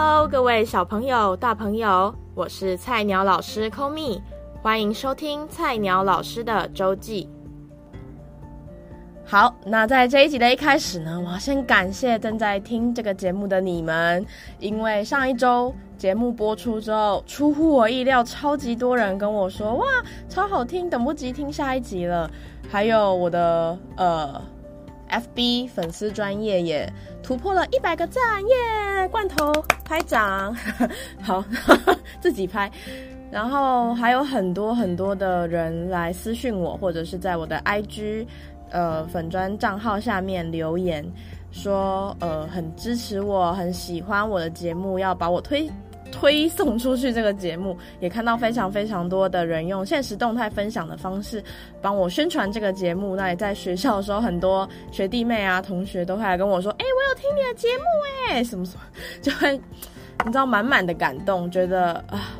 [0.00, 4.22] Hello，各位小朋友、大朋友，我是菜鸟老师 Komi，
[4.62, 7.28] 欢迎收听菜鸟老师的周记。
[9.26, 14.24] 好，那在这一集的一开始呢，我要先感谢正在听这个节目的你们，
[14.60, 19.84] 因为上一周节目播出之后，出乎我意料，超级多人跟我说，哇，
[20.28, 22.30] 超好听，等不及听下一集了。
[22.70, 24.40] 还有我的呃。
[25.08, 26.90] FB 粉丝专业也
[27.22, 29.08] 突破了一百个赞耶！
[29.10, 29.52] 罐头
[29.84, 30.54] 拍掌，
[31.22, 31.44] 好
[32.20, 32.70] 自己拍。
[33.30, 38.26] 然后还有很多很多的人来私讯我，或者是在我的 IG
[38.70, 41.04] 呃粉专账号下面留言，
[41.50, 45.70] 说呃很支持我，很喜欢我的节目，要把我推。
[46.10, 51.42] 推送出去这个节目，也看到非常非常多的人用现实动态分享的方式
[51.80, 53.14] 帮我宣传这个节目。
[53.14, 57.84] 那也在学校的时候，很多学弟妹啊、同学都会来跟我说：“哎、我有听你的节目，
[58.30, 58.82] 哎，什么什么，
[59.20, 59.56] 就会
[60.24, 62.34] 你知道满满的感动，觉得啊，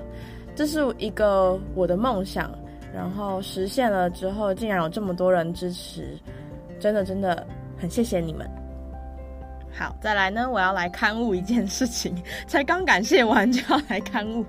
[0.55, 2.51] 这是一个我的梦想，
[2.95, 6.19] 然后实现了之后，竟然有这么多人支持，
[6.81, 7.47] 真的真的
[7.79, 8.49] 很谢谢你们。”
[9.73, 12.15] 好，再来呢，我要来勘误一件事情，
[12.49, 14.45] 才刚感谢完就要来勘误。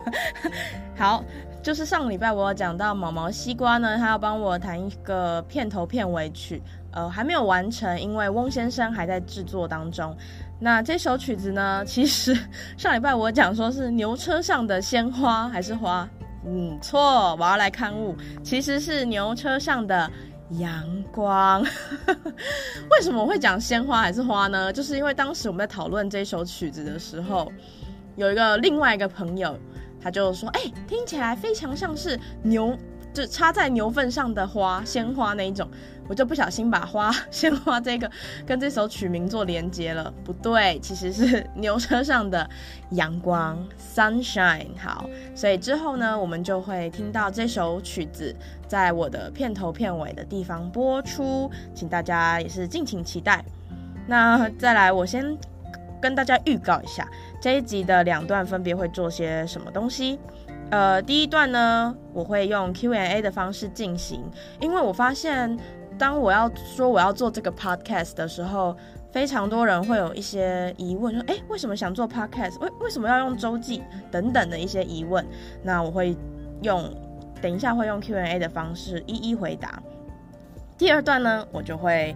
[0.97, 1.23] 好，
[1.61, 6.61] 就是上礼拜我有讲到毛毛西瓜呢，他要帮我弹一个片头片尾曲，
[6.91, 10.15] 呃，还没有完成，因为翁先生还在制作当中。
[10.59, 12.35] 那这首曲子呢，其实
[12.75, 16.07] 上礼拜我讲说是牛车上的鲜花还是花？
[16.45, 20.09] 嗯，错，我要来勘误，其实是牛车上的。
[20.51, 21.61] 阳光，
[22.91, 24.73] 为什么我会讲鲜花还是花呢？
[24.73, 27.51] 就是因为当时我们在讨论这首曲子的时候，
[28.15, 29.57] 有一个另外一个朋友，
[30.01, 32.75] 他就说：“哎、听起来非常像是牛。”
[33.13, 35.67] 就插在牛粪上的花，鲜花那一种，
[36.07, 38.09] 我就不小心把花鲜花这个
[38.45, 42.49] 跟这首曲名做连接了，不对，其实是牛车上的
[42.91, 44.67] 阳光 （sunshine）。
[44.79, 48.35] 好，所以之后呢，我们就会听到这首曲子
[48.67, 53.43] 在我的片头片尾的地方播出，请大家也是敬请期待。
[54.07, 55.37] 那再来，我先
[56.01, 57.07] 跟大家预告一下
[57.41, 60.17] 这一集的两段分别会做些什么东西。
[60.71, 64.23] 呃，第一段呢，我会用 Q&A 的方式进行，
[64.59, 65.57] 因为我发现，
[65.97, 68.75] 当我要说我要做这个 podcast 的时候，
[69.11, 72.59] 非常多人会有一些疑问，说，诶，为什么想做 podcast？
[72.59, 73.81] 为为什么要用周记
[74.11, 75.25] 等等的一些疑问？
[75.63, 76.15] 那我会
[76.61, 76.87] 用，
[77.41, 79.81] 等一下会用 Q&A 的方式一一回答。
[80.77, 82.15] 第二段呢，我就会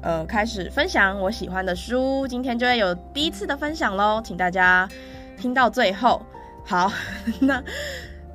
[0.00, 4.88] 呃开始分享我喜欢的书，今天就会有第一次的分享喽，请大家
[5.36, 6.22] 听到最后。
[6.70, 6.92] 好，
[7.42, 7.60] 那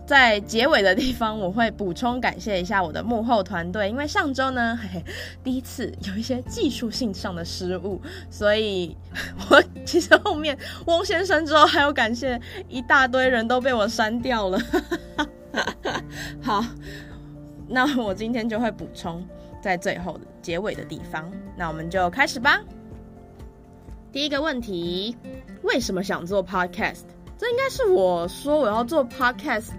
[0.05, 5.05] 在结尾的地方，我会补充感谢一下我的幕后团队，因为上周呢，嘿嘿，
[5.41, 8.97] 第一次有一些技术性上的失误，所以
[9.49, 12.37] 我其实后面翁先生之后还有感谢
[12.67, 14.59] 一大堆人都被我删掉了。
[16.43, 16.61] 好，
[17.69, 19.25] 那我今天就会补充
[19.61, 22.59] 在最后结尾的地方，那我们就开始吧。
[24.11, 25.15] 第一个问题，
[25.63, 27.14] 为什么想做 Podcast？
[27.37, 29.69] 这应该是我说我要做 podcast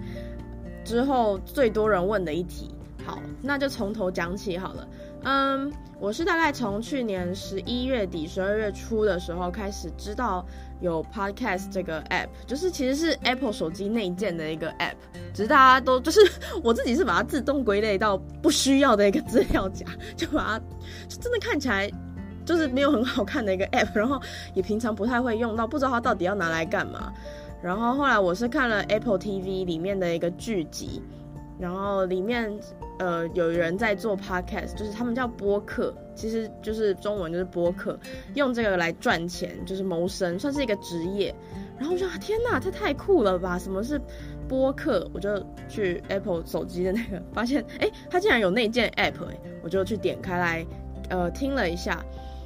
[0.83, 2.71] 之后最多人问的一题。
[3.05, 4.87] 好，那就从头讲起好了。
[5.23, 10.45] 嗯，我是大概从去年十一月底、十二月初的时候开始知道
[10.81, 14.95] 有 podcast 这个 app，就是其实是 Apple 手机内建的一个 app，
[15.33, 16.19] 只是大家都 就是
[16.63, 19.85] 我自己是把它自动归类到不需要的一个资料夹，
[20.15, 20.61] 就把它
[21.07, 21.89] 真的看起来
[22.45, 24.21] 就是没有很好看的一个 app，然后
[24.53, 27.11] 也平常不太会用到，不知道它到底要拿来干嘛。
[27.61, 31.01] 然后后来我是看了 Apple TV 里面的一个剧集，
[31.59, 32.51] 然后里面
[32.99, 37.99] 呃有人在做 Podcast，就是他们叫播客，其实就是中文就是播客，
[38.35, 41.33] 用这个来赚钱，就是谋生，算是一个职业。
[41.77, 43.57] 然后我就说天哪，这太酷了吧！
[43.59, 44.01] 什么是
[44.47, 45.09] 播客？
[45.13, 50.65] 我就去 Apple 手机的那个，发现哎，它竟然有那件 App，哎，我就去点开来，
[51.09, 52.03] 呃，听了一下。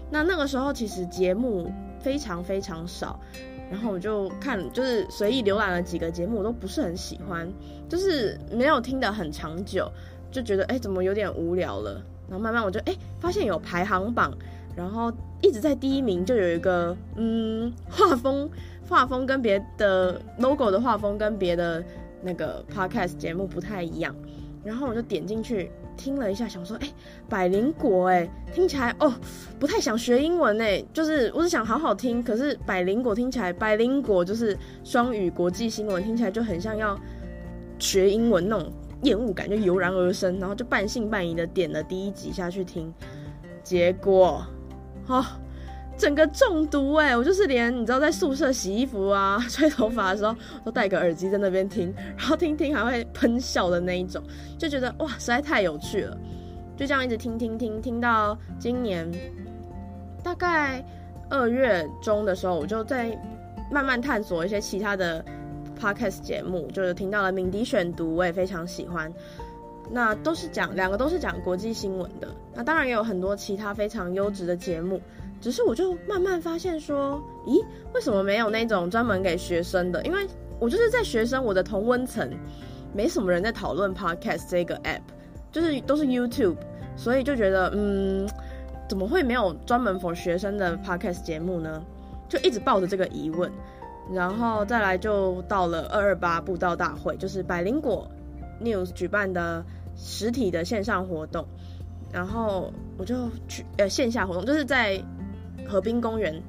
[0.10, 3.18] 那那个时候其实节目非常非常少。
[3.72, 7.50] 然后我就看，就是随意浏览了几个节目，我都不是很喜欢，
[7.88, 9.90] 就是没有听得很长久，
[10.30, 11.94] 就觉得哎，怎么有点无聊了。
[12.30, 14.38] 然后慢慢我就哎，发现有排行榜，
[14.76, 15.10] 然后
[15.42, 18.50] 一直在第一名，就有一个嗯，画风
[18.90, 21.82] 画风跟别的 logo 的画风跟别的
[22.22, 24.14] 那个 podcast 节目不太一样，
[24.66, 25.72] 然后我就点进去。
[25.98, 26.88] 听了一下，想说，哎、
[27.30, 29.14] 百灵果，哎，听起来哦，
[29.60, 37.00] 不太想学英文，哎，就是我是想好好听，可是百灵果听起来，百灵果就是双语国际新闻，听起来就很像要
[37.80, 38.72] 学英文那种
[39.04, 42.94] 厌恶感就油然而生，然后就半信半疑的点了第一集下去听，
[43.64, 44.46] 结果，
[45.08, 45.26] 哦，
[46.02, 54.20] 整个中毒哎、我就是连你知道在宿舍洗衣服啊、 吹头发的时候，都戴个耳机在那边听，然后听听还会喷笑的那一种，
[54.58, 56.18] 就觉得哇，实在太有趣了。
[56.76, 59.08] 就这样一直听听听，听到今年
[60.24, 60.84] 大概
[61.30, 63.16] 二月中的时候，我就在
[63.72, 65.24] 慢慢探索一些其他的
[65.80, 69.14] podcast 节目，就是听到了敏迪选读，我也非常喜欢。
[69.92, 75.00] 那都是讲两个都是讲国际新闻的，那当然也有很多其他非常优质的节目。
[75.42, 77.60] 只是我就慢慢发现说，咦，
[77.96, 80.02] 为什么没有那种专门给学生的？
[80.04, 80.28] 因为
[80.60, 82.30] 我就是在学生我的同温层，
[82.94, 85.02] 没什么人在讨论 podcast 这个 app，
[85.52, 86.58] 就是都是 YouTube，
[86.96, 88.30] 所以就觉得，嗯，
[88.88, 91.84] 怎么会没有专门 for 学生的 podcast 节目呢？
[92.30, 93.52] 就一直抱着这个疑问，
[94.14, 98.08] 然后再来就到了二二八布道大会，就是百灵果
[98.62, 99.66] News 举办的
[99.96, 101.44] 实体的线上活动，
[102.14, 105.04] 然后我就去呃线下活动，就是在。
[105.72, 106.44] 河滨公园，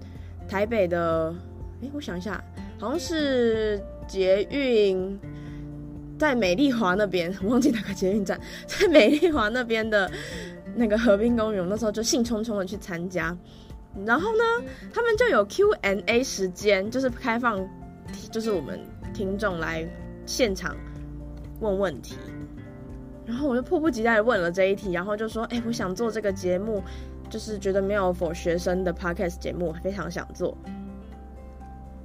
[0.49, 1.33] 台北的，
[1.81, 2.43] 哎，我想一下，
[2.77, 5.17] 好像是捷运，
[6.19, 10.11] 在美丽华那边， 忘记哪个捷运站，在美丽华那边的
[10.75, 13.37] 那个河滨公园，我那时候就兴冲冲的去参加，
[14.05, 14.43] 然后呢，
[14.93, 17.65] 他们就有 Q&A 时间，就是开放，
[18.33, 18.81] 就是我们
[19.15, 19.87] 听众来
[20.27, 20.77] 现场
[21.61, 22.17] 问问题，
[23.25, 26.83] 然后我就迫不及待的问了这一题，然后就说，哎，我想做这个节目。
[27.33, 30.55] 就是觉得没有 for 学生的 podcast 节目，非常想做。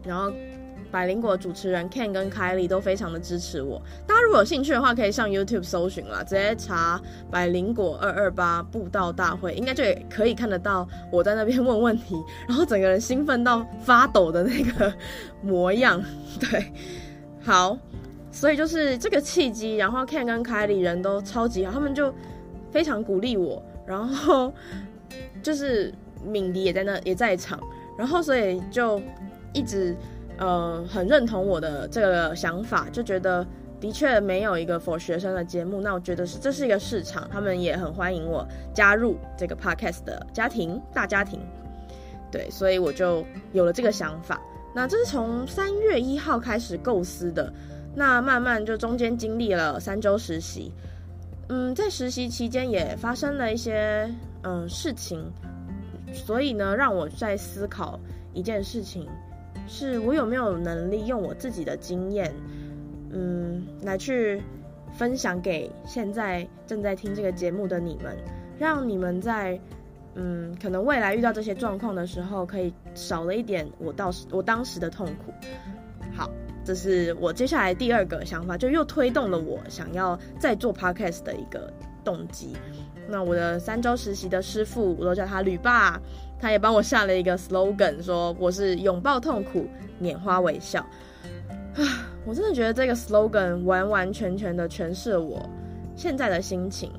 [0.06, 0.32] 然后
[0.90, 3.82] 百灵果主持人 Ken 跟 Kylie 都非常的支持我。
[4.08, 12.16] 大家如果有兴趣的话，可以上 YouTube 搜寻啦，直接查百灵果二二八布道大会，应该就可以看得到我在那边 问问题，
[12.48, 14.94] 然后整个人兴奋到发抖的那个
[15.42, 16.02] 模样。
[16.40, 16.72] 对，
[17.44, 17.78] 好，
[18.32, 22.14] 所以就是这个契机，然后 Ken 跟 Kylie 人都超级好，他们就
[22.72, 24.54] 非常鼓励我，然后。
[25.48, 25.94] 就是
[26.26, 27.58] 敏迪也在那也在场，
[27.98, 29.02] 然后所以就
[29.54, 29.96] 一直
[30.38, 33.48] 呃很认同我的这个想法，就觉得
[33.80, 41.40] 的确没有一个 for 学生的节目，那我觉得是这是一个市场，他们也很欢迎我加入这个 podcast 的家庭大家庭，
[42.30, 43.24] 对，所以我就
[43.54, 44.42] 有了这个想法。
[44.76, 47.54] 那这是从三月一号开始构思的，
[47.96, 50.74] 那慢慢就中间经历了三周实习，
[51.48, 54.14] 嗯，在实习期间也发生了一些。
[54.48, 55.22] 嗯，事情，
[56.14, 58.00] 所以呢，让我在思考
[58.34, 59.06] 一件事情，
[59.68, 62.34] 是我有没有能力用我自己的经验，
[63.12, 64.42] 嗯，来去
[64.94, 68.18] 分享给现在正在听这个节目的你们，
[68.58, 69.60] 让你们在
[70.16, 75.34] 嗯，可能未来遇到这些状况的时候，可以少了一点我到我当时的痛苦。
[76.16, 76.30] 好，
[76.64, 81.70] 这是我接下来第二个想法，就又推动了我想要再做 podcast 的一个
[82.06, 82.56] 动机。
[83.10, 85.98] 那我的三周实习的师傅，我都叫他吕爸，
[86.40, 89.66] 他也帮我下了一个 slogan，说我是拥抱痛苦，
[90.02, 90.82] 拈花微笑。
[91.76, 91.82] 啊，
[92.26, 95.50] 我真的觉得这个 slogan 完完全全的诠释了我
[95.96, 96.92] 现在的心情，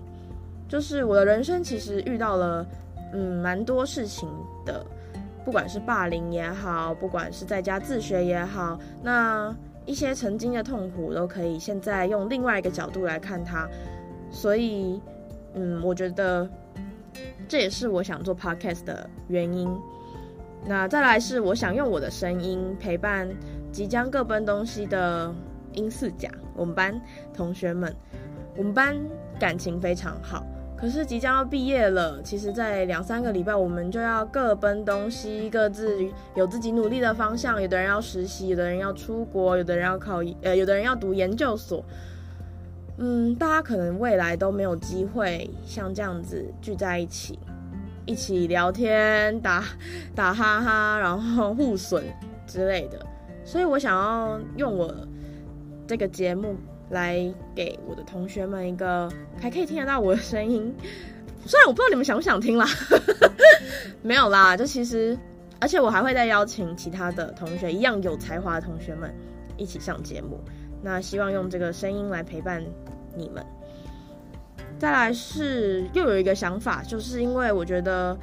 [0.67, 2.67] 就是我的人生其实遇到了
[3.13, 4.29] 嗯蛮多事情
[4.65, 4.87] 的，
[5.45, 13.69] 不管是霸凌也好，不管是在家自学也好，那一些曾经的痛苦都可以现在用另外一个角度来看它，
[14.31, 14.99] 所以。
[15.59, 16.49] 嗯，我觉得
[17.49, 19.69] 这也是我想做 podcast 的原因。
[20.65, 23.29] 那再来是我想用我的声音陪伴
[23.73, 25.35] 即将各奔东西的
[25.73, 27.01] 英四甲，我们班
[27.35, 27.95] 同学们。
[28.57, 28.97] 我们班
[29.39, 30.45] 感情非常好，
[30.77, 37.63] 可是即将要毕业了，其实在两三个礼拜，我们就要各奔东西，各自有自己努力的方向。
[37.63, 41.85] 有的人要实习，有的人要出国，有的人要考，呃，有的人要读研究所。
[42.99, 47.39] 嗯，大家可能未来都没有机会像这样子聚在一起，
[48.07, 49.65] 一起聊天、打
[50.17, 52.05] 打哈哈，然后互损
[52.47, 52.99] 之类的。
[53.45, 54.93] 所以我想要用我
[55.87, 56.57] 这个节目
[56.91, 59.09] 来给我的同学们一个
[59.41, 60.75] 还可以听得到我的声音。
[61.47, 62.67] 虽然我不知道你们想不想听啦，
[64.03, 65.17] 没有啦，就其实，
[65.61, 69.15] 而且我还会再邀请其他的同学一样有才华的同学们
[69.57, 70.41] 一起上节目。
[70.83, 72.63] 那希望用这个声音来陪伴
[73.17, 73.45] 你们。
[74.79, 78.17] 再来是又有一个想法，就是因为我觉得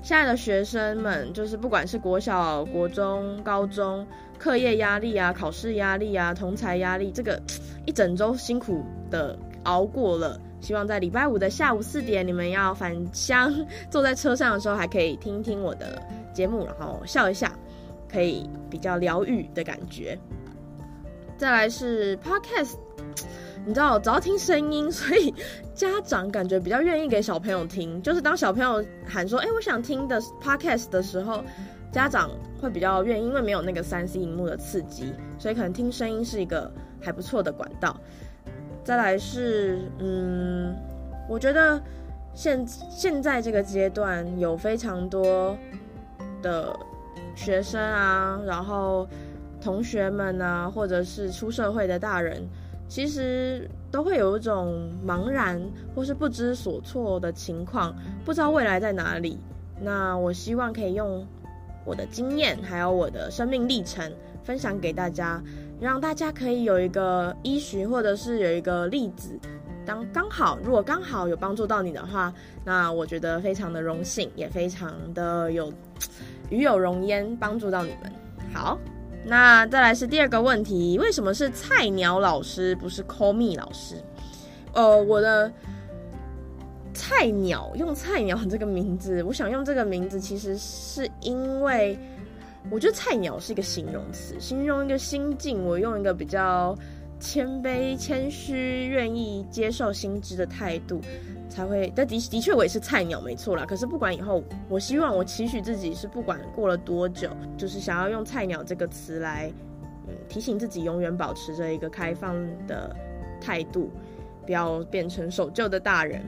[0.00, 4.06] 现在的学生们，就是不管是国小、国中、高中，
[4.38, 7.38] 课业压力啊、考试压力啊、同才压力，这个
[7.84, 10.40] 一整周辛苦的熬过了。
[10.60, 13.54] 希望在礼拜五的下午四点，你们要返乡，
[13.90, 17.52] 坐在车上的时候，还可以听一听我的节目，然后笑一下，
[18.10, 20.18] 可以比较疗愈的感觉。
[21.38, 22.74] 再来是 Podcast，
[23.64, 25.32] 你知道，只要听声音， 所以
[25.72, 28.02] 家长感觉比较愿意给小朋友听。
[28.02, 31.44] 就是当小朋友喊说：“哎、我想听的 Podcast” 的时候，
[31.92, 32.28] 家长
[32.60, 36.68] 会比较愿意，因为没有那个三 C 荧幕的刺激，所以可能听声音是一个
[37.00, 37.96] 还不错的管道。
[38.82, 40.74] 再来是，嗯，
[41.28, 41.80] 我觉得
[42.34, 45.56] 现现在这个阶段有非常多
[46.42, 46.76] 的
[47.36, 49.06] 学生啊，然后
[49.60, 52.42] 同学们啊，或者是出社会的大人，
[52.88, 55.60] 其实都会有一种茫然
[55.94, 59.38] 或是不知所措的情况，不知道未来在哪里。
[59.80, 61.26] 那我希望可以用
[61.84, 64.12] 我的经验，还有我的生命历程，
[64.42, 65.42] 分享给大家，
[65.80, 69.38] 让大家可以有一个依循，或者是有一个例子。
[69.86, 72.32] 当刚好，如果刚好有帮助到你的话，
[72.64, 75.72] 那我觉得非常的荣幸，也非常的有
[76.50, 78.12] 与有荣焉，帮助到你们。
[78.52, 78.78] 好，
[79.28, 83.96] 那再来是第二个问题，为什么是菜鸟老师，不是 call me 老师？
[84.72, 85.52] 呃，我的
[86.94, 91.98] 菜鸟用菜鸟这个名字，我想用这个名字，其实是因为
[92.70, 96.74] 我觉得菜鸟是一个形容词，形容一个心境，我用一个比较。
[97.20, 101.00] 谦卑、谦虚，愿意接受新知的态度，
[101.48, 101.92] 才会。
[101.94, 103.64] 但的的确，我也是菜鸟，没错啦。
[103.66, 109.52] 可是不管以后，我希望我期许自己是不管过了多久，就是想要用“菜鸟”这个词来，
[110.06, 112.34] 嗯，提醒自己永远保持着一个开放
[112.66, 112.94] 的
[113.40, 113.90] 态度，
[114.46, 116.22] 不要变成守旧的大人。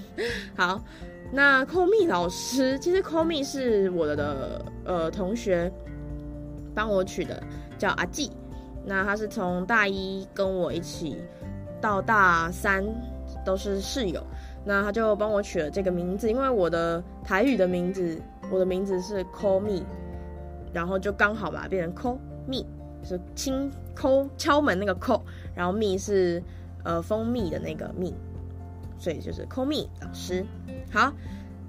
[0.56, 0.82] 好，
[1.32, 5.70] 那 call me 老师，其实 call me 是我的呃同学
[6.74, 7.42] 帮我取的，
[7.78, 8.30] 叫阿季。
[8.84, 11.18] 那他是从大一跟我一起
[11.78, 12.82] 到大三
[13.44, 14.24] 都是室友，
[14.68, 18.20] 那他就帮我取了这个名字，因为我的台语的名字，
[18.50, 19.82] 我的名字是 call me，
[20.74, 22.66] 然后就刚好把它变成 call me，
[23.02, 23.72] 是轻
[24.36, 25.22] 敲门那个 call，
[25.54, 26.42] 然后 me 是
[26.84, 28.14] 呃蜂蜜的那个蜜，
[28.98, 30.44] 所以就是 call me 老师。
[30.92, 31.10] 好，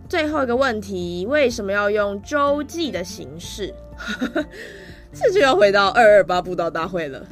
[0.10, 3.74] 最后一个问题，为什么要用周记的形式？
[5.14, 7.26] 这就要回到二二八布道大会了，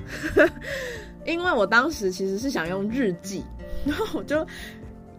[1.26, 3.44] 因为我当时其实是想用日记，
[3.86, 4.48] 然后我就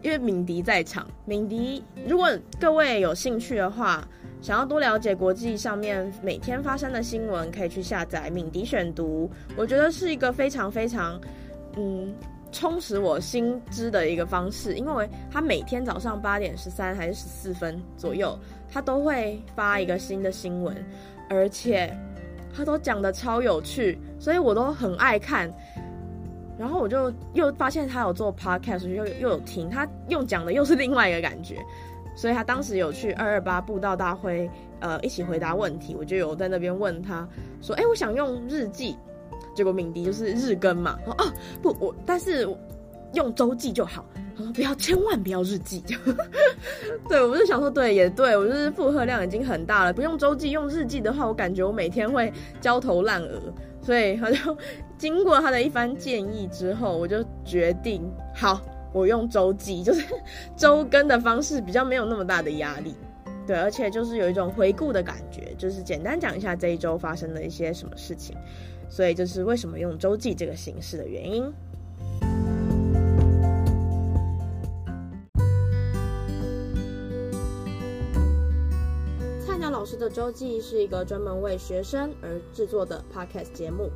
[0.03, 2.29] 因为敏迪在场，敏迪，如果
[2.61, 4.07] 各位有兴趣的话，
[4.41, 11.21] 想要多了解国际上面每天发生的新闻，可以去下载敏迪选读，我觉得是一个非常非常
[11.77, 12.15] 嗯
[12.53, 18.39] 充实我心知的一个方式，因为他每天早上八点十三还是十四分左右，
[18.71, 20.77] 他都会发一个新的新闻，
[21.29, 21.93] 而且。
[22.51, 25.49] 他都讲得超有趣，所以我都很爱看。
[26.59, 31.57] 然后我就又发现他有做 podcast，又又有听他用讲的，又是另外一个感觉。
[32.17, 34.51] 所以他当时有去二二八布道大会，
[34.81, 35.95] 呃，一起回答问题。
[35.97, 37.27] 我就有在那边问他
[37.63, 38.97] 说：“哎，我想用日记。”
[39.55, 40.99] 结果敏迪就是日更嘛。
[41.05, 42.49] 说：“哦，不，我但是
[43.13, 44.05] 用周记就好。”
[44.37, 45.81] 他说：“不要，千万不要日记。
[47.09, 53.41] ”对，我就想说，对，也对，我就是负荷量已经很大了，不用周记，用日记的话，我感觉我每天会焦头烂额。
[53.89, 54.55] 所以他就
[54.99, 58.03] 经过他的一番建议之后，我就决定，
[58.35, 58.61] 好，
[58.93, 60.05] 我用周记，就是
[60.55, 62.95] 周更的方式，比较没有那么大的压力。
[63.47, 68.37] 对，而且就是有一种回顾的感觉，就是简单讲一下这一周发生的一些什么事情。
[68.91, 71.51] 所以就是为什么用周记这个形式的原因。
[79.89, 83.89] 师的周记是一个专门为学生而制作的 podcast 节目，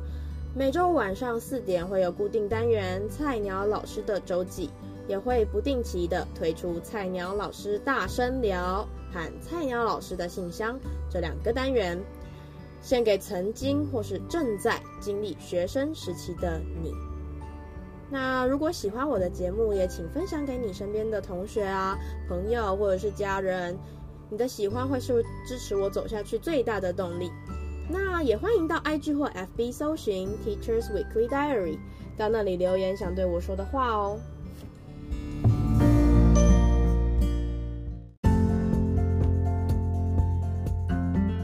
[0.55, 4.71] 每周晚上四点会有固定单元“菜鸟老师的周记”，
[5.07, 8.83] 也会不定期的推出“菜鸟老师大声聊”
[9.13, 10.79] 和“菜鸟老师的信箱”
[11.11, 12.03] 这两个单元，
[12.81, 16.91] 献给曾经或是正在经历学生时期的你。
[18.09, 21.95] 那如果喜欢我的节目，也请分享给你身边的同学啊、
[22.27, 23.77] 朋友或者是家人。
[24.29, 27.31] 你的喜欢会是支持我走下去最大的动力。
[27.89, 31.77] 那也欢迎到 IG 或 FB 搜寻 Teachers Weekly Diary，
[32.17, 34.19] 到那里留言想对我说的话哦。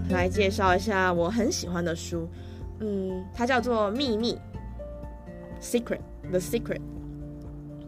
[0.09, 2.27] 来介绍一下我很喜欢的书，
[2.79, 4.35] 嗯，它叫做《秘密》
[5.61, 6.01] （Secret）。
[6.29, 6.81] The Secret，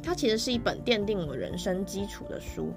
[0.01, 2.73] 它其实是一本奠定我人生基础的书。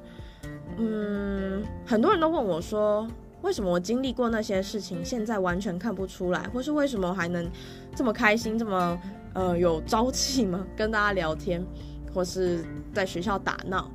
[0.77, 3.07] 嗯，很多人都问我说，
[3.43, 7.49] 为什么我经历过那些事情，现在完全看不出来，或是为什么还能
[7.95, 8.99] 这么开心，这么
[9.35, 10.67] 呃有朝气吗？
[10.77, 11.65] 跟大家聊天，
[12.13, 13.91] 或是在学校打闹。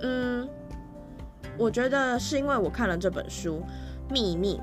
[0.00, 0.48] 嗯，
[1.56, 3.62] 我觉得是因为我看了这本书
[4.12, 4.56] 《秘密》，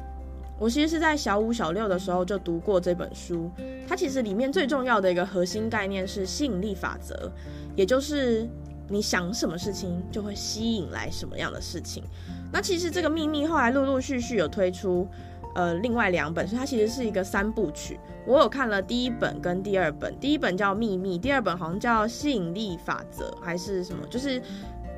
[0.60, 3.50] 我其实是在小五、小六的时候就读过这本书。
[3.88, 7.32] 它其实里面最重要的一个核心概念是吸引力法则，
[7.75, 8.48] 也就是
[8.94, 12.04] 你想什么事情就会吸引来什么样的事情。
[12.52, 15.08] 那其实这个秘密后来陆陆续续有推出，
[15.56, 18.00] 呃，另外两本，所以它其实是一个三部曲。
[18.28, 24.40] 我有看了第一本跟第二本，第一本叫秘密，第二本好像叫吸引力法则还是什么，就是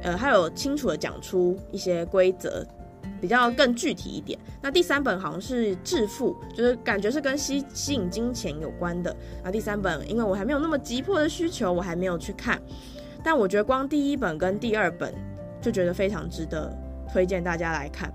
[0.04, 2.66] 呃，它有清楚的讲出一些规则。
[3.22, 9.16] 比较更具体一点，那第三本好像是致富，就是感觉是跟吸吸引金钱有关的。
[9.44, 12.60] 那第三本，因为我还没有那么急迫的需求，我还没有去看。
[13.26, 15.12] 但我觉得光第一本跟第二本
[15.60, 16.72] 就觉得非常值得
[17.12, 18.14] 推荐大家来看。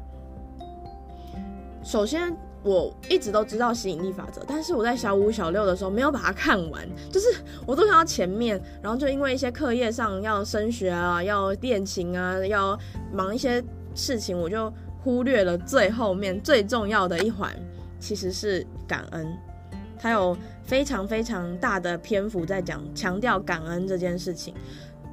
[1.82, 7.26] 首先，我一直都知道吸引力法则，但是我在小五、小六的时候没有把它看完，就是
[7.66, 12.78] 我都看到前面，然后就因为一些课业上要升学啊，要练琴啊，要
[13.12, 13.62] 忙一些
[13.94, 14.72] 事情，我就。
[15.02, 17.50] 忽略了最后面最重要的一环，
[17.98, 19.34] 其实是感恩。
[19.98, 24.52] 他有非常非常大的篇幅在讲强调感恩这件事情。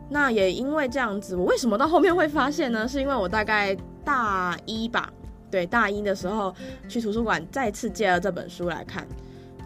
[0.09, 2.85] 那也因为这样子，我为什么到后面会发现呢？
[2.89, 5.11] 是因为我大概大一吧，
[5.51, 6.53] 对，大一的时候
[6.87, 9.05] 去图书馆再次借了这本书来看，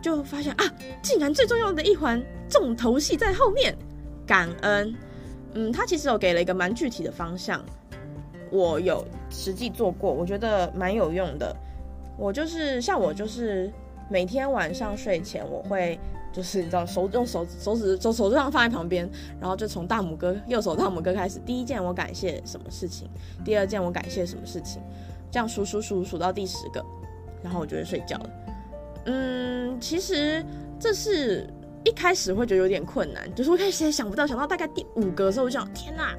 [0.02, 0.66] 就发现啊，
[1.04, 3.78] 竟然最重要的一环重头戏在后面，
[4.26, 4.96] 感恩。
[5.54, 7.64] 嗯，他其实有给了一个蛮具体的方向。
[8.50, 11.56] 我有实际做过，我觉得蛮有用的。
[12.18, 13.72] 我就是像我就是
[14.12, 15.98] 每天晚上睡前，我会
[16.34, 23.10] 就是你知道手用手手指手手指上放在旁边，然后就从大拇哥右手大拇哥开始，第一件我感谢什么事情，
[23.46, 24.82] 第二件我感谢什么事情，
[25.32, 26.84] 这样数数数数到第十个，
[27.42, 28.30] 然后我就会睡觉了。
[29.06, 30.46] 嗯，其实
[30.78, 31.50] 这是
[31.86, 36.18] 一开始会觉得有点困难，就是我开始也想不到，想到大概第五个的时候，我就想天哪！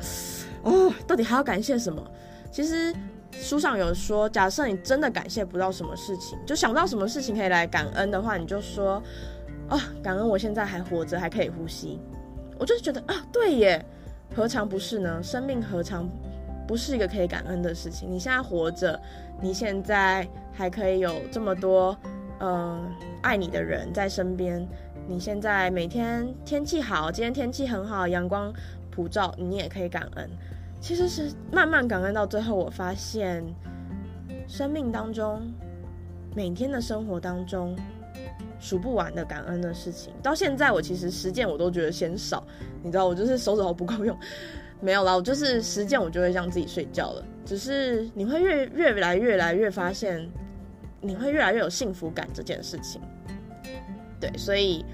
[0.63, 2.03] 哦，到底还要感谢什么？
[2.51, 2.95] 其实
[3.33, 9.03] 书上有说，假设你真的感谢不到什么事情，就想不到什么事情可以来感恩的话，你就说
[9.69, 11.99] 啊，感恩我现在还活着，还可以呼吸。
[12.59, 13.85] 我就是觉得啊，对耶，
[14.35, 15.21] 何尝不是呢？
[15.23, 16.09] 生命何尝
[16.69, 18.09] 不是一个可以感恩的事情？
[18.11, 19.01] 你现在活着，
[19.41, 21.97] 你现在还可以有这么多
[22.45, 22.91] 嗯、
[23.23, 24.67] 爱你的人在身边，
[25.09, 28.53] 你现在每天天气好，今天天气很好，阳光
[28.91, 30.29] 普照，你也可以感恩。
[30.83, 33.45] 其实是慢慢感恩到最后，我发现
[34.49, 35.41] 生命当中
[36.35, 37.77] 每天的生活当中
[38.59, 40.13] 数不完的感恩的事情。
[40.21, 42.45] 到现在我其实十件我都觉得嫌少，
[42.83, 44.19] 你知道，我就是手指头不够用，
[44.81, 47.25] 没有啦，我就是十件我就会让自己睡觉了。
[47.45, 50.29] 只是你会越越来越来越发现，
[51.01, 53.01] 你会越来越有幸福感这件事情。
[54.19, 54.85] 对，所以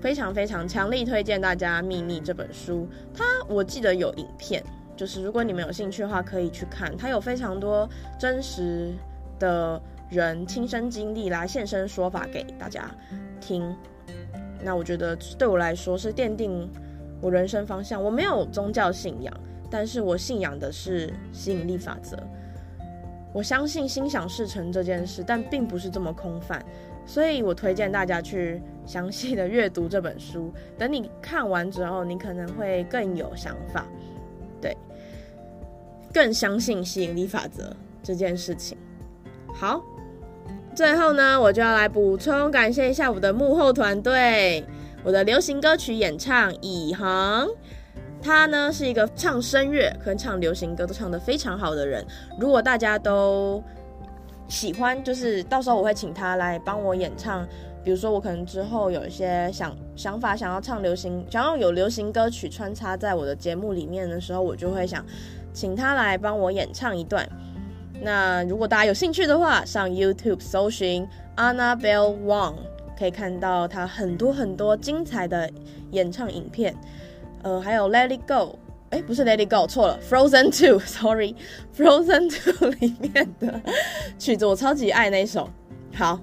[0.00, 2.88] 非常非常强力推荐大家《秘密》这本书。
[3.12, 4.64] 它我记得有影片。
[4.96, 8.92] 就是如果你们有兴趣的话，可以去看，它有非常多真实
[9.38, 9.80] 的
[10.10, 12.90] 人亲身经历来现身说法给大家
[13.40, 13.74] 听。
[14.62, 16.70] 那我觉得对我来说是奠定
[17.20, 18.02] 我人生方向。
[18.02, 19.34] 我没有宗教信仰，
[19.70, 22.16] 但是我信仰的是吸引力法则。
[23.32, 26.64] 我相信心想事成这件事，但并不是这么空泛。
[27.04, 30.50] 所以我推荐大家去详细的阅读这本书。
[30.78, 33.84] 等你看完之后，你可能会更有想法。
[36.14, 38.78] 更相信吸引力法则这件事情。
[39.52, 39.82] 好，
[40.74, 44.64] 最后呢，我就要来补充感谢一下我的幕后团队，
[45.02, 47.48] 我的流行歌曲演唱以恒，
[48.22, 52.06] 他呢是一个唱声乐和唱流行歌都唱得非常好的人。
[52.38, 53.62] 如果大家都
[54.48, 57.46] 喜欢，就是到时候我会请他来帮我演唱。
[57.84, 65.04] 比如说，我可能之后有一些想想法，想要唱流行，想要有流行歌曲穿插在我的节目里面的时候，我就会想
[65.54, 67.26] 请他来帮我演唱一段。
[68.02, 72.56] 那如果大家有兴趣的话，上 YouTube 搜寻 Annabelle Wong，
[72.98, 75.50] 可以看到他很多很多精彩的
[75.92, 76.74] 演唱影片。
[77.42, 78.58] 呃，还有 Let It Go，
[78.90, 83.60] 哎，不是 Let It Go，错了，Frozen Two，Sorry，Frozen Two 里面的
[84.18, 85.48] 曲子我超级爱那一首。
[85.94, 86.20] 好。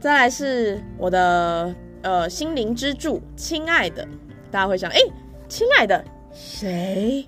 [0.00, 4.02] 再来是我的呃心灵支柱，亲爱的，
[4.50, 4.98] 大家会想，哎，
[5.46, 7.26] 亲爱的谁？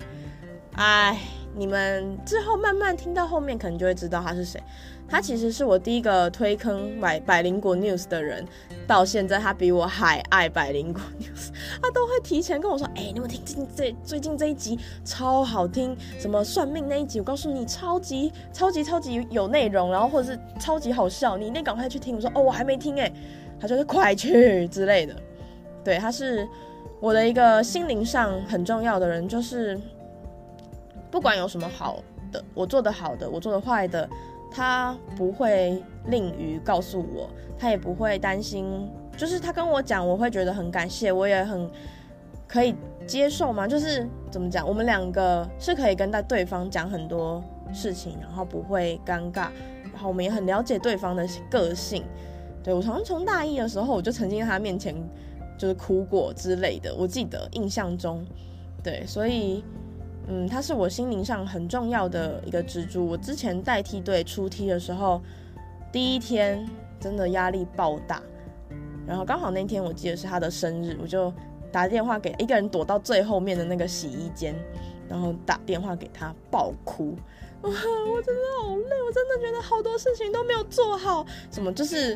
[0.75, 1.19] 哎，
[1.55, 4.61] 你们之后慢慢听到后面，可能就会知道他是谁。
[5.07, 8.43] 他其实是我第一个推坑买百灵果 news 的人，
[8.87, 11.49] 到现在他比我还爱百灵果 news，
[11.81, 23.11] 他都会提前跟我说：“哎、你们听最近这最近这一集超好听，什么算命那一集，我告诉你超级超级超级有内容，然后或者是超级好笑，你一定赶快去听。”我说：“哦，我还没听哎。”
[23.59, 25.15] 他就是快去之类的。
[25.83, 26.47] 对，他是
[26.99, 29.79] 我的一个心灵上很重要的人，就是
[31.13, 34.09] 不管有什么好的，我做的好的，我做的坏的。
[34.51, 41.69] 他不会吝于告诉我，他也不会担心，就是他跟我讲，我会觉得很感谢，我也很
[42.47, 43.67] 可以接受嘛。
[43.67, 49.49] 就是怎么讲，我们两个是可以跟在对方讲很多事情，然后不会尴尬，
[49.83, 52.03] 然后我们也很了解对方的个性。
[52.63, 54.95] 对，我好像从大一的时候，我就曾经在他面前
[55.59, 58.25] 就是哭过之类的，我记得印象中，
[58.83, 59.63] 对，所以。
[60.27, 63.05] 嗯，他是我心灵上很重要的一个支柱。
[63.05, 65.21] 我之前带梯队出梯的时候，
[65.91, 66.65] 第一天
[66.99, 68.21] 真的压力爆大，
[69.05, 71.31] 然后刚好那天我记得是他的生日，我就
[71.71, 74.55] 打电话给一个人躲到最后面的那个洗衣间，
[75.09, 77.17] 然后打电话给他爆哭。
[77.63, 81.25] 哇，我真的好累，我真的觉得好多事情都没有做好。
[81.51, 82.13] 什么就是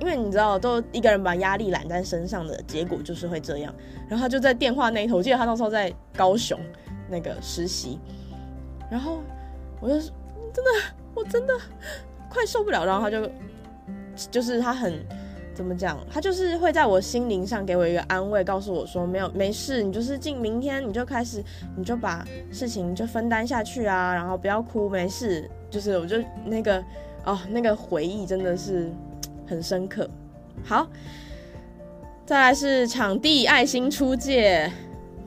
[0.00, 3.74] 因为你知道，都一个人把压力揽在身上的结果就是会这样。
[4.08, 6.58] 然后他就在电话那一头，我记得他那时候在高雄。
[7.08, 7.98] 那个实习，
[8.90, 9.20] 然后
[9.80, 10.70] 我就真的，
[11.14, 11.54] 我真的
[12.28, 12.84] 快受不了。
[12.84, 13.30] 然后他就
[14.30, 15.04] 就是他很
[15.54, 21.42] 怎么讲，他就是会在我心灵上给我一个安慰，告诉我说没有没事，你就是进明天你就开始，
[21.76, 25.50] 你就把事情就分担下去啊，然后不要哭，没事。
[25.70, 26.82] 就是我就那个
[27.24, 28.92] 哦，那个回忆真的是
[29.44, 30.08] 很深刻。
[30.62, 30.88] 好，
[32.24, 34.70] 再来是场地爱心出借，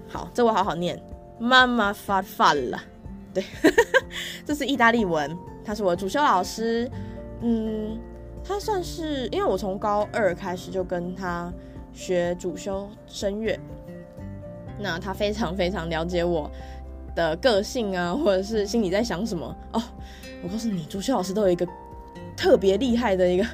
[0.07, 0.97] 好，这我好好念。
[1.39, 2.81] 妈妈发饭了，
[3.33, 3.43] 对，
[4.45, 5.37] 这是意大利文。
[5.63, 6.89] 他是我的主修老师，
[7.41, 7.99] 嗯，
[8.43, 11.51] 他算是因为我从高二开始就跟他
[11.93, 13.59] 学主修声乐，
[14.79, 16.49] 那他非常非常了解我
[17.15, 19.83] 的个性啊， 或者是心里在想什么哦。
[20.41, 21.67] 我告诉你，主修老师都有一个
[22.37, 23.45] 特别厉害的一个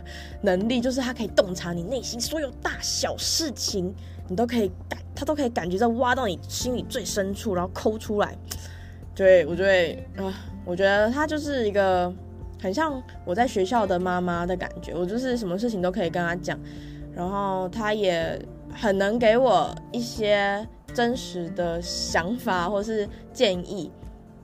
[0.42, 3.92] 能力，就是他可以洞察你内心所有大小事情，
[4.28, 5.00] 你都可以感。
[5.16, 8.36] 他都可以感觉在挖到你心里最深处，然后抠出来。
[9.14, 10.34] 对，我就会啊，
[10.66, 12.12] 我觉得他就是一个
[12.60, 14.92] 很像我在学校的妈妈的感觉。
[14.94, 16.60] 我就是什么事情都可以跟他讲，
[17.16, 18.38] 然后他也
[18.74, 23.92] 很能给我一些真实的想法或是建议。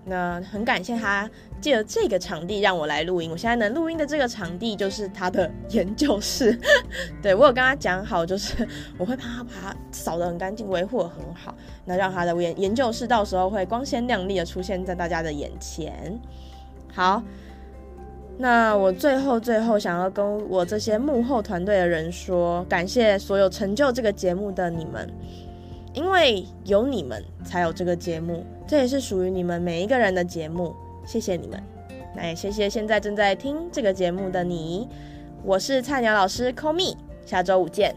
[0.10, 1.30] 那很感谢他
[1.62, 3.30] 借了这个场地让我来录音。
[3.30, 6.60] 我现在能录音的这个场地就是他的研究室。
[7.22, 8.68] 对，我有跟他讲好，就是
[8.98, 16.20] 我会帮他把它扫得很干净，维护得很好，那让他的研研究室到时候会光鲜亮丽的出现在大家的眼前。
[16.92, 17.22] 好，
[18.38, 25.08] 那我最后最后想要跟我这些幕后团队的人说，感谢所有成就这个节目的你们。
[25.96, 30.76] 因为有你们，才有这个节目，这也是属于你们每一个人的节目。
[31.04, 31.60] 谢谢你们，
[32.16, 34.88] 那也谢谢现在正在听这个节目的你。
[35.44, 37.96] 我是菜鸟老师 Call me，下周五见。